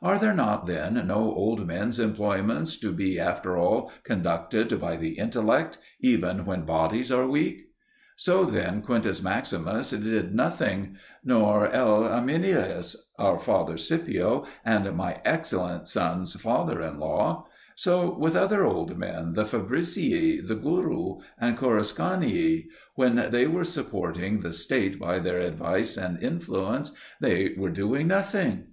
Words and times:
Are 0.00 0.16
there 0.16 0.32
then 0.64 1.08
no 1.08 1.34
old 1.34 1.66
men's 1.66 1.98
employments 1.98 2.76
to 2.76 2.92
be 2.92 3.18
after 3.18 3.56
all 3.58 3.90
conducted 4.04 4.80
by 4.80 4.94
the 4.94 5.18
intellect, 5.18 5.78
even 5.98 6.44
when 6.44 6.64
bodies 6.64 7.10
are 7.10 7.26
weak? 7.26 7.64
So 8.14 8.44
then 8.44 8.82
Q. 8.84 9.02
Maximus 9.24 9.90
did 9.90 10.36
nothing; 10.36 10.98
nor 11.24 11.66
L. 11.66 12.04
Aemilius 12.04 12.94
our 13.18 13.40
father, 13.40 13.76
Scipio, 13.76 14.46
and 14.64 14.94
my 14.96 15.20
excellent 15.24 15.88
son's 15.88 16.40
father 16.40 16.80
in 16.80 17.00
law! 17.00 17.48
So 17.74 18.16
with 18.16 18.36
other 18.36 18.62
old 18.64 18.96
men 18.96 19.32
the 19.32 19.44
Fabricii, 19.46 20.40
the 20.46 20.54
Guru 20.54 21.18
and 21.40 21.58
Coruncanii 21.58 22.66
when 22.94 23.30
they 23.30 23.48
were 23.48 23.64
supporting 23.64 24.38
the 24.38 24.52
State 24.52 25.00
by 25.00 25.18
their 25.18 25.40
advice 25.40 25.96
and 25.96 26.22
influence, 26.22 26.92
they 27.20 27.56
were 27.58 27.70
doing 27.70 28.06
nothing! 28.06 28.66